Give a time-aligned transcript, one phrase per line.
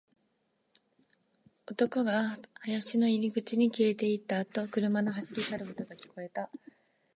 [1.67, 6.49] 男が林の入り口に消えていったあと、車が走り去る音が聞こえた